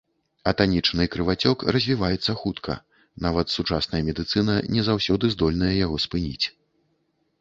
[0.51, 2.77] Атанічны крывацёк развіваецца хутка,
[3.27, 6.45] нават сучасная медыцына не заўсёды здольная яго спыніць.